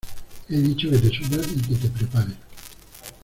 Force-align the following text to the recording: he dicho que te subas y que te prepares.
he 0.49 0.57
dicho 0.63 0.89
que 0.89 0.97
te 0.97 1.09
subas 1.09 1.47
y 1.55 1.61
que 1.61 1.75
te 1.75 1.89
prepares. 1.89 2.33